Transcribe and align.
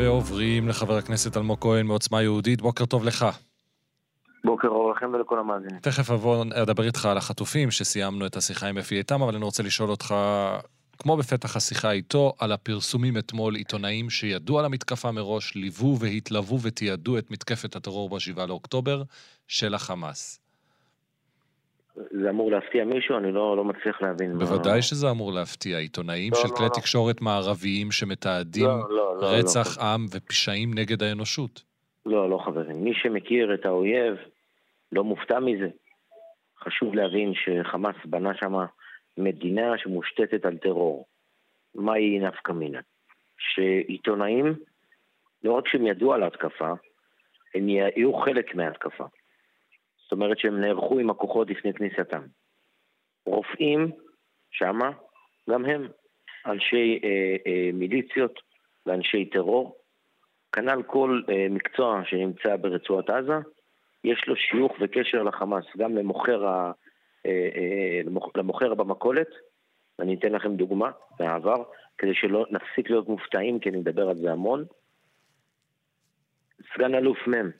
ועוברים 0.00 0.68
לחבר 0.68 0.96
הכנסת 0.96 1.36
אלמוג 1.36 1.58
כהן 1.60 1.86
מעוצמה 1.86 2.22
יהודית. 2.22 2.62
בוקר 2.62 2.86
טוב 2.86 3.04
לך. 3.04 3.26
בוקר 4.44 4.68
אור 4.68 4.92
לכם 4.92 5.10
ולכל 5.14 5.38
המאזינים. 5.38 5.78
תכף 5.80 6.10
אבוא 6.10 6.44
אדבר 6.54 6.84
איתך 6.84 7.06
על 7.06 7.16
החטופים, 7.16 7.70
שסיימנו 7.70 8.26
את 8.26 8.36
השיחה 8.36 8.66
עם 8.66 8.78
אפי 8.78 8.98
איתם, 8.98 9.22
אבל 9.22 9.34
אני 9.34 9.44
רוצה 9.44 9.62
לשאול 9.62 9.90
אותך, 9.90 10.14
כמו 10.98 11.16
בפתח 11.16 11.56
השיחה 11.56 11.90
איתו, 11.90 12.32
על 12.38 12.52
הפרסומים 12.52 13.18
אתמול, 13.18 13.54
עיתונאים 13.54 14.10
שידעו 14.10 14.58
על 14.58 14.64
המתקפה 14.64 15.10
מראש, 15.10 15.54
ליוו 15.54 15.98
והתלוו 16.00 16.60
ותיעדו 16.62 17.18
את 17.18 17.30
מתקפת 17.30 17.76
הטרור 17.76 18.10
ב-7 18.10 18.46
לאוקטובר 18.46 19.02
של 19.48 19.74
החמאס. 19.74 20.40
זה 21.94 22.30
אמור 22.30 22.50
להפתיע 22.50 22.84
מישהו? 22.84 23.18
אני 23.18 23.32
לא, 23.32 23.56
לא 23.56 23.64
מצליח 23.64 24.02
להבין. 24.02 24.38
בוודאי 24.38 24.76
מה... 24.76 24.82
שזה 24.82 25.10
אמור 25.10 25.32
להפתיע. 25.32 25.78
עיתונאים 25.78 26.32
לא, 26.32 26.38
של 26.38 26.48
לא, 26.48 26.56
כלי 26.56 26.66
לא. 26.66 26.70
תקשורת 26.74 27.20
מערביים 27.20 27.90
שמתעדים 27.90 28.64
לא, 28.64 28.90
לא, 28.90 29.16
לא, 29.20 29.26
רצח 29.26 29.78
לא, 29.78 29.84
עם 29.84 30.06
ופשעים 30.12 30.74
נגד 30.74 31.02
האנושות. 31.02 31.62
לא, 32.06 32.30
לא 32.30 32.38
חברים. 32.44 32.84
מי 32.84 32.94
שמכיר 32.94 33.54
את 33.54 33.66
האויב 33.66 34.16
לא 34.92 35.04
מופתע 35.04 35.40
מזה. 35.40 35.68
חשוב 36.64 36.94
להבין 36.94 37.32
שחמאס 37.34 37.96
בנה 38.04 38.34
שם 38.34 38.54
מדינה 39.18 39.78
שמושתתת 39.78 40.44
על 40.44 40.56
טרור. 40.56 41.06
מהי 41.74 42.18
נפקא 42.18 42.52
מינה? 42.52 42.80
שעיתונאים, 43.38 44.54
לא 45.44 45.52
רק 45.52 45.68
שהם 45.68 45.86
ידעו 45.86 46.12
על 46.12 46.22
ההתקפה, 46.22 46.72
הם 47.54 47.68
יהיו 47.68 48.14
חלק 48.14 48.54
מההתקפה. 48.54 49.04
זאת 50.10 50.12
אומרת 50.12 50.38
שהם 50.38 50.60
נערכו 50.60 50.98
עם 50.98 51.10
הכוחות 51.10 51.50
לפני 51.50 51.74
כניסתם. 51.74 52.22
רופאים, 53.26 53.90
שמה, 54.50 54.90
גם 55.50 55.64
הם 55.64 55.88
אנשי 56.46 57.00
אה, 57.04 57.36
אה, 57.46 57.70
מיליציות 57.72 58.40
ואנשי 58.86 59.24
טרור. 59.24 59.76
כנ"ל 60.52 60.82
כל 60.82 61.22
אה, 61.28 61.46
מקצוע 61.50 62.02
שנמצא 62.04 62.56
ברצועת 62.56 63.10
עזה, 63.10 63.38
יש 64.04 64.24
לו 64.26 64.36
שיוך 64.36 64.72
וקשר 64.80 65.22
לחמאס, 65.22 65.64
גם 65.78 65.96
למוכר, 65.96 66.46
ה, 66.46 66.72
אה, 67.26 67.48
אה, 67.56 68.00
למוכר 68.34 68.74
במכולת. 68.74 69.28
אני 69.98 70.14
אתן 70.14 70.32
לכם 70.32 70.56
דוגמה 70.56 70.90
מהעבר, 71.20 71.62
כדי 71.98 72.14
שלא 72.14 72.46
נפסיק 72.50 72.90
להיות 72.90 73.08
מופתעים, 73.08 73.58
כי 73.58 73.68
אני 73.68 73.78
מדבר 73.78 74.08
על 74.08 74.16
זה 74.16 74.32
המון. 74.32 74.64
סגן 76.74 76.94
אלוף 76.94 77.28
מ' 77.28 77.50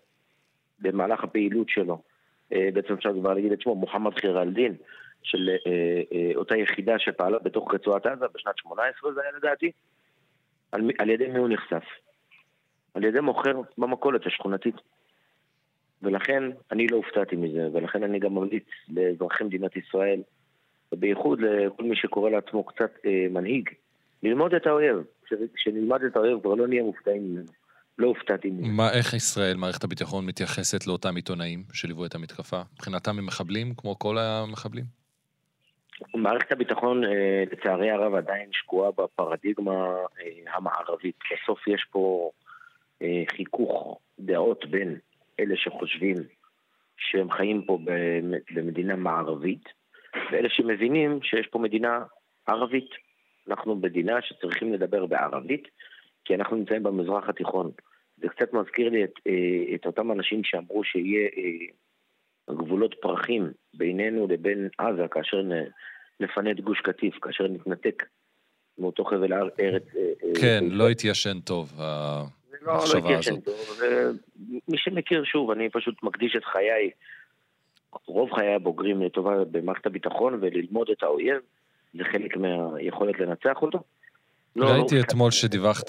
במהלך 0.78 1.24
הפעילות 1.24 1.68
שלו 1.68 2.09
בעצם 2.50 2.94
אפשר 2.94 3.12
כבר 3.20 3.34
להגיד 3.34 3.52
את 3.52 3.60
שמו, 3.60 3.74
מוחמד 3.74 4.14
חיר 4.14 4.42
אל-דין, 4.42 4.74
של 5.22 5.48
אה, 5.66 6.02
אה, 6.12 6.32
אותה 6.34 6.56
יחידה 6.56 6.98
שפעלה 6.98 7.38
בתוך 7.38 7.74
רצועת 7.74 8.06
עזה 8.06 8.26
בשנת 8.34 8.58
18 8.58 9.12
זה 9.12 9.20
היה 9.22 9.30
לדעתי, 9.36 9.70
על, 10.72 10.90
על 10.98 11.10
ידי 11.10 11.28
מי 11.28 11.38
הוא 11.38 11.48
נחשף? 11.48 11.84
על 12.94 13.04
ידי 13.04 13.20
מוכר 13.20 13.60
במכולת 13.78 14.26
השכונתית. 14.26 14.74
ולכן 16.02 16.42
אני 16.72 16.86
לא 16.86 16.96
הופתעתי 16.96 17.36
מזה, 17.36 17.68
ולכן 17.72 18.02
אני 18.02 18.18
גם 18.18 18.34
ממליץ 18.34 18.64
לאזרחי 18.88 19.44
מדינת 19.44 19.76
ישראל, 19.76 20.22
ובייחוד 20.92 21.40
לכל 21.40 21.82
מי 21.82 21.96
שקורא 21.96 22.30
לעצמו 22.30 22.64
קצת 22.64 22.90
אה, 23.06 23.26
מנהיג, 23.30 23.70
ללמוד 24.22 24.54
את 24.54 24.66
האויב. 24.66 24.96
כשנלמד 25.54 26.04
את 26.04 26.16
האויב 26.16 26.40
כבר 26.40 26.54
לא 26.54 26.66
נהיה 26.66 26.82
מופתעים 26.82 27.24
ממנו. 27.24 27.59
לא 28.00 28.06
הופתעתי 28.06 28.50
מזה. 28.50 28.68
מה, 28.68 28.92
איך 28.92 29.14
ישראל, 29.14 29.56
מערכת 29.56 29.84
הביטחון, 29.84 30.26
מתייחסת 30.26 30.86
לאותם 30.86 31.16
עיתונאים 31.16 31.64
שליוו 31.72 32.06
את 32.06 32.14
המתקפה? 32.14 32.60
מבחינתם 32.72 33.18
הם 33.18 33.26
מחבלים, 33.26 33.74
כמו 33.76 33.98
כל 33.98 34.18
המחבלים? 34.18 34.84
מערכת 36.14 36.52
הביטחון, 36.52 37.04
אה, 37.04 37.44
לצערי 37.52 37.90
הרב, 37.90 38.14
עדיין 38.14 38.48
שקועה 38.52 38.90
בפרדיגמה 38.90 39.72
אה, 40.20 40.54
המערבית. 40.54 41.16
בסוף 41.32 41.68
יש 41.68 41.86
פה 41.90 42.30
אה, 43.02 43.22
חיכוך 43.36 43.98
דעות 44.18 44.64
בין 44.66 44.96
אלה 45.40 45.56
שחושבים 45.56 46.16
שהם 46.96 47.30
חיים 47.30 47.62
פה 47.66 47.78
במדינה 48.54 48.96
מערבית, 48.96 49.64
ואלה 50.32 50.48
שמבינים 50.48 51.22
שיש 51.22 51.46
פה 51.46 51.58
מדינה 51.58 52.02
ערבית. 52.46 52.90
אנחנו 53.48 53.76
מדינה 53.76 54.22
שצריכים 54.22 54.72
לדבר 54.72 55.06
בערבית, 55.06 55.68
כי 56.24 56.34
אנחנו 56.34 56.56
נמצאים 56.56 56.82
במזרח 56.82 57.28
התיכון. 57.28 57.70
זה 58.22 58.28
קצת 58.28 58.52
מזכיר 58.52 58.88
לי 58.88 59.04
את, 59.04 59.12
אה, 59.26 59.74
את 59.74 59.86
אותם 59.86 60.12
אנשים 60.12 60.44
שאמרו 60.44 60.84
שיהיה 60.84 61.28
אה, 61.36 62.54
גבולות 62.54 62.94
פרחים 63.00 63.50
בינינו 63.74 64.26
לבין 64.26 64.68
עזה 64.78 65.08
כאשר 65.10 65.42
נפנה 66.20 66.50
את 66.50 66.60
גוש 66.60 66.80
קטיף, 66.80 67.18
כאשר 67.22 67.48
נתנתק 67.48 68.02
מאותו 68.78 69.04
חבל 69.04 69.32
ארץ. 69.32 69.52
אה, 69.58 69.76
כן, 70.40 70.64
לא 70.70 70.88
התיישן 70.88 71.40
טוב, 71.40 71.72
לא, 72.62 72.74
לא 72.94 72.98
התיישן 72.98 73.40
טוב. 73.40 73.80
מי 74.68 74.78
שמכיר, 74.78 75.24
שוב, 75.24 75.50
אני 75.50 75.70
פשוט 75.70 76.02
מקדיש 76.02 76.36
את 76.36 76.44
חיי, 76.44 76.90
רוב 78.06 78.32
חיי 78.32 78.54
הבוגרים 78.54 79.02
לטובה 79.02 79.44
במערכת 79.44 79.86
הביטחון 79.86 80.38
וללמוד 80.40 80.90
את 80.90 81.02
האויב, 81.02 81.36
זה 81.94 82.04
חלק 82.04 82.36
מהיכולת 82.36 83.20
לנצח 83.20 83.62
אותו. 83.62 83.82
לא, 84.56 84.66
ראיתי 84.66 84.94
לא 84.94 85.00
אתמול 85.00 85.30
שדיווחת, 85.30 85.86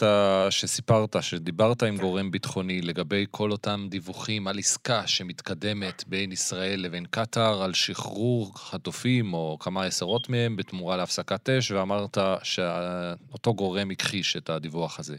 שסיפרת, 0.50 1.16
שדיברת 1.22 1.84
עם 1.84 1.98
גורם 1.98 2.32
ביטחוני 2.32 2.82
לגבי 2.82 3.26
כל 3.32 3.52
אותם 3.52 3.80
דיווחים 3.90 4.48
על 4.48 4.56
עסקה 4.60 5.08
שמתקדמת 5.08 6.04
בין 6.08 6.32
ישראל 6.32 6.80
לבין 6.80 7.06
קטאר, 7.06 7.64
על 7.64 7.74
שחרור 7.74 8.58
חטופים 8.58 9.34
או 9.34 9.58
כמה 9.60 9.86
עשרות 9.86 10.30
מהם 10.30 10.56
בתמורה 10.56 10.98
להפסקת 10.98 11.50
אש, 11.50 11.72
ואמרת 11.72 12.18
שאותו 12.44 13.54
גורם 13.54 13.92
הכחיש 13.92 14.38
את 14.38 14.50
הדיווח 14.50 15.00
הזה. 15.00 15.18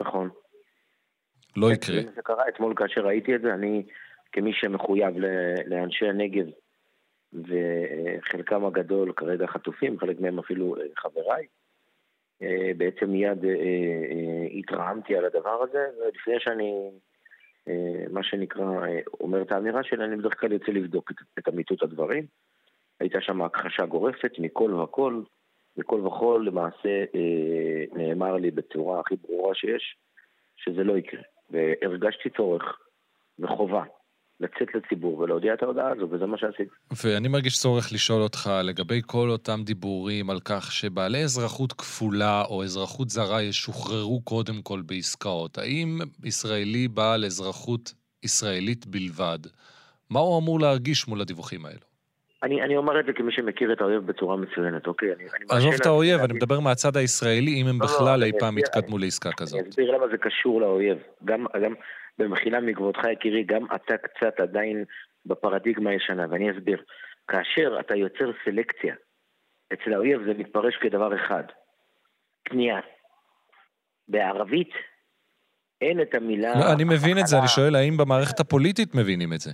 נכון. 0.00 0.30
לא 1.56 1.66
כן, 1.66 1.72
יקרה. 1.72 2.12
זה 2.14 2.22
קרה 2.22 2.44
אתמול 2.48 2.74
כאשר 2.76 3.00
ראיתי 3.00 3.34
את 3.34 3.40
זה, 3.40 3.54
אני 3.54 3.82
כמי 4.32 4.52
שמחויב 4.52 5.14
לאנשי 5.66 6.06
הנגב, 6.06 6.46
וחלקם 7.32 8.64
הגדול 8.64 9.12
כרגע 9.16 9.46
חטופים, 9.46 9.98
חלק 9.98 10.20
מהם 10.20 10.38
אפילו 10.38 10.76
אה, 10.76 10.82
חבריי, 10.96 11.46
בעצם 12.76 13.10
מיד 13.10 13.44
אה, 13.44 13.50
אה, 13.50 14.46
התרעמתי 14.58 15.16
על 15.16 15.24
הדבר 15.24 15.62
הזה, 15.62 15.86
ולפני 16.00 16.34
שאני, 16.38 16.90
מה 18.10 18.22
שנקרא, 18.22 18.64
אומר 19.20 19.42
את 19.42 19.52
האמירה 19.52 19.82
שלי, 19.82 20.04
אני 20.04 20.16
בדרך 20.16 20.40
כלל 20.40 20.52
יוצא 20.52 20.72
לבדוק 20.72 21.12
את 21.38 21.48
אמיתות 21.48 21.82
הדברים. 21.82 22.26
הייתה 23.00 23.20
שם 23.20 23.42
הכחשה 23.42 23.86
גורפת 23.86 24.32
מכל 24.38 24.74
וכל, 24.74 25.22
מכל 25.76 26.00
וכל 26.06 26.42
למעשה 26.46 27.04
נאמר 27.92 28.36
לי 28.36 28.50
בצורה 28.50 29.00
הכי 29.00 29.14
ברורה 29.16 29.54
שיש, 29.54 29.96
שזה 30.56 30.84
לא 30.84 30.98
יקרה. 30.98 31.22
והרגשתי 31.50 32.30
צורך 32.30 32.78
וחובה 33.38 33.84
לצאת 34.40 34.74
לציבור 34.74 35.18
ולהודיע 35.18 35.54
את 35.54 35.62
ההודעה 35.62 35.90
הזו, 35.90 36.08
וזה 36.10 36.26
מה 36.26 36.38
שעשיתי. 36.38 36.74
ואני 37.04 37.28
מרגיש 37.28 37.58
צורך 37.58 37.92
לשאול 37.92 38.22
אותך 38.22 38.50
לגבי 38.64 39.00
כל 39.06 39.30
אותם 39.30 39.60
דיבורים 39.64 40.30
על 40.30 40.40
כך 40.44 40.72
שבעלי 40.72 41.22
אזרחות 41.22 41.72
כפולה 41.72 42.42
או 42.50 42.62
אזרחות 42.62 43.10
זרה 43.10 43.42
ישוחררו 43.42 44.20
קודם 44.24 44.62
כל 44.62 44.80
בעסקאות. 44.86 45.58
האם 45.58 45.98
ישראלי 46.24 46.88
בעל 46.88 47.24
אזרחות 47.24 47.94
ישראלית 48.22 48.86
בלבד, 48.86 49.38
מה 50.10 50.20
הוא 50.20 50.38
אמור 50.38 50.60
להרגיש 50.60 51.08
מול 51.08 51.20
הדיווחים 51.20 51.66
האלו? 51.66 51.92
אני, 52.42 52.62
אני 52.62 52.76
אומר 52.76 53.00
את 53.00 53.06
זה 53.06 53.12
כמי 53.12 53.32
שמכיר 53.32 53.72
את 53.72 53.80
האויב 53.80 54.06
בצורה 54.06 54.36
מצוינת, 54.36 54.86
אוקיי? 54.86 55.08
אני, 55.12 55.24
אני 55.24 55.44
עזוב 55.50 55.74
את 55.74 55.86
האויב, 55.86 56.20
אני 56.20 56.32
מדבר 56.32 56.60
מהצד 56.60 56.96
הישראלי, 56.96 57.62
אם 57.62 57.66
הם 57.66 57.80
לא, 57.80 57.86
לא 57.86 57.92
בכלל 57.94 58.24
אי 58.24 58.32
פעם 58.38 58.58
יתקדמו 58.58 58.98
לעסקה 58.98 59.30
כזאת. 59.32 59.60
אני 59.60 59.68
אסביר 59.68 59.90
למה 59.90 60.08
זה 60.08 60.16
קשור 60.18 60.60
לאויב. 60.60 60.98
גם, 61.24 61.46
גם 61.62 61.74
במחילה 62.18 62.60
מכבודך 62.60 63.00
יקירי, 63.12 63.44
גם 63.44 63.66
אתה 63.74 63.96
קצת 63.96 64.40
עדיין 64.40 64.84
בפרדיגמה 65.26 65.90
הישנה, 65.90 66.26
ואני 66.30 66.50
אסביר. 66.50 66.82
כאשר 67.28 67.76
אתה 67.80 67.96
יוצר 67.96 68.30
סלקציה 68.44 68.94
אצל 69.72 69.92
האויב 69.92 70.20
זה 70.26 70.34
מתפרש 70.38 70.76
כדבר 70.76 71.16
אחד, 71.16 71.44
קנייה. 72.44 72.80
בערבית 74.08 74.70
אין 75.80 76.00
את 76.02 76.14
המילה... 76.14 76.54
לא, 76.54 76.72
אני 76.72 76.84
מבין 76.84 77.18
את 77.18 77.26
זה, 77.26 77.38
אני 77.38 77.48
שואל 77.48 77.76
האם 77.76 77.96
במערכת 77.96 78.40
הפוליטית 78.40 78.94
מבינים 78.94 79.32
את 79.32 79.40
זה. 79.40 79.50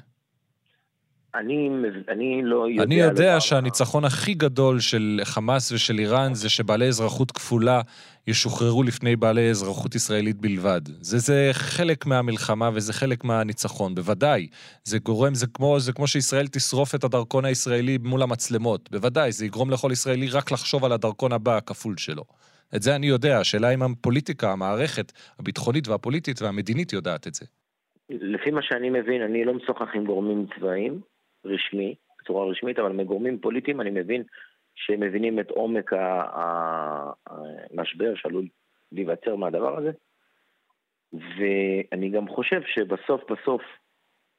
אני, 1.34 1.70
אני 2.08 2.40
לא 2.44 2.68
יודע... 2.68 2.82
אני 2.82 2.94
יודע 2.94 3.40
שהניצחון 3.40 4.04
הכי 4.04 4.34
גדול 4.34 4.80
של 4.80 5.20
חמאס 5.24 5.72
ושל 5.72 5.98
איראן 5.98 6.34
זה 6.34 6.48
שבעלי 6.48 6.88
אזרחות 6.88 7.30
כפולה 7.30 7.80
ישוחררו 8.26 8.82
לפני 8.82 9.16
בעלי 9.16 9.50
אזרחות 9.50 9.94
ישראלית 9.94 10.36
בלבד. 10.36 10.80
זה, 10.84 11.18
זה 11.18 11.48
חלק 11.52 12.06
מהמלחמה 12.06 12.70
וזה 12.74 12.92
חלק 12.92 13.24
מהניצחון, 13.24 13.94
בוודאי. 13.94 14.46
זה 14.84 14.98
גורם, 14.98 15.34
זה 15.34 15.46
כמו, 15.46 15.80
זה 15.80 15.92
כמו 15.92 16.06
שישראל 16.06 16.46
תשרוף 16.46 16.94
את 16.94 17.04
הדרכון 17.04 17.44
הישראלי 17.44 17.98
מול 18.04 18.22
המצלמות. 18.22 18.88
בוודאי, 18.92 19.32
זה 19.32 19.46
יגרום 19.46 19.70
לכל 19.70 19.88
ישראלי 19.92 20.28
רק 20.28 20.52
לחשוב 20.52 20.84
על 20.84 20.92
הדרכון 20.92 21.32
הבא 21.32 21.56
הכפול 21.56 21.94
שלו. 21.96 22.24
את 22.76 22.82
זה 22.82 22.96
אני 22.96 23.06
יודע, 23.06 23.38
השאלה 23.38 23.74
אם 23.74 23.82
הפוליטיקה, 23.82 24.52
המערכת 24.52 25.12
הביטחונית 25.38 25.88
והפוליטית 25.88 26.42
והמדינית 26.42 26.92
יודעת 26.92 27.26
את 27.26 27.34
זה. 27.34 27.46
לפי 28.10 28.50
מה 28.50 28.62
שאני 28.62 28.90
מבין, 28.90 29.22
אני 29.22 29.44
לא 29.44 29.54
משוחח 29.54 29.88
עם 29.94 30.04
גורמים 30.04 30.46
צבאיים, 30.58 31.00
רשמי, 31.48 31.94
בצורה 32.20 32.46
רשמית, 32.46 32.78
אבל 32.78 32.92
מגורמים 32.92 33.38
פוליטיים 33.38 33.80
אני 33.80 33.90
מבין 33.90 34.22
שהם 34.74 35.00
מבינים 35.00 35.40
את 35.40 35.50
עומק 35.50 35.90
המשבר 37.26 38.14
שעלול 38.14 38.46
להיווצר 38.92 39.36
מהדבר 39.36 39.78
הזה. 39.78 39.90
ואני 41.12 42.10
גם 42.10 42.28
חושב 42.28 42.62
שבסוף 42.66 43.30
בסוף, 43.30 43.62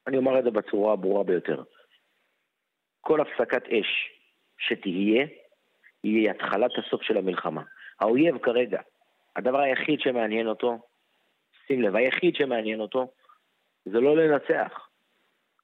אני 0.06 0.16
אומר 0.16 0.38
את 0.38 0.44
זה 0.44 0.50
בצורה 0.50 0.92
הברורה 0.92 1.24
ביותר, 1.24 1.62
כל 3.00 3.20
הפסקת 3.20 3.62
אש 3.68 4.10
שתהיה, 4.58 5.26
היא 6.02 6.30
התחלת 6.30 6.70
הסוף 6.78 7.02
של 7.02 7.16
המלחמה. 7.16 7.62
האויב 8.00 8.38
כרגע, 8.38 8.80
הדבר 9.36 9.58
היחיד 9.58 10.00
שמעניין 10.00 10.46
אותו, 10.46 10.78
שים 11.66 11.82
לב, 11.82 11.96
היחיד 11.96 12.34
שמעניין 12.36 12.80
אותו, 12.80 13.12
זה 13.84 14.00
לא 14.00 14.16
לנצח. 14.16 14.88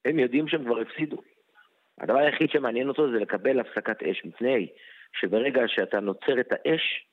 הם 0.05 0.19
יודעים 0.19 0.49
שהם 0.49 0.65
כבר 0.65 0.81
הפסידו. 0.81 1.17
הדבר 2.01 2.19
היחיד 2.19 2.51
שמעניין 2.51 2.89
אותו 2.89 3.13
זה 3.13 3.19
לקבל 3.19 3.61
הפסקת 3.61 4.03
אש, 4.03 4.25
מפני 4.25 4.69
שברגע 5.21 5.63
שאתה 5.67 6.01
נוצר 6.01 6.41
את 6.41 6.53
האש, 6.53 7.07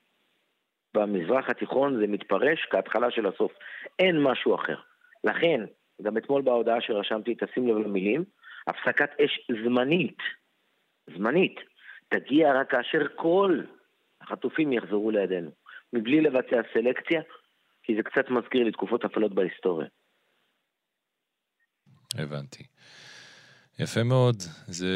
במזרח 0.93 1.49
התיכון 1.49 1.99
זה 1.99 2.07
מתפרש 2.07 2.67
כהתחלה 2.71 3.11
של 3.11 3.27
הסוף. 3.27 3.51
אין 3.99 4.23
משהו 4.23 4.55
אחר. 4.55 4.75
לכן, 5.23 5.61
גם 6.01 6.17
אתמול 6.17 6.41
בהודעה 6.41 6.81
שרשמתי, 6.81 7.35
תשים 7.35 7.67
לב 7.67 7.77
למילים, 7.77 8.23
הפסקת 8.67 9.09
אש 9.19 9.47
זמנית, 9.63 10.17
זמנית, 11.17 11.55
תגיע 12.09 12.53
רק 12.53 12.71
כאשר 12.71 13.07
כל 13.15 13.61
החטופים 14.21 14.73
יחזרו 14.73 15.11
לידינו, 15.11 15.51
מבלי 15.93 16.21
לבצע 16.21 16.61
סלקציה, 16.73 17.21
כי 17.83 17.95
זה 17.95 18.03
קצת 18.03 18.29
מזכיר 18.29 18.63
לי 18.63 18.71
תקופות 18.71 19.05
אפלות 19.05 19.33
בהיסטוריה. 19.33 19.87
הבנתי. 22.17 22.63
יפה 23.79 24.03
מאוד, 24.03 24.43
זה... 24.67 24.87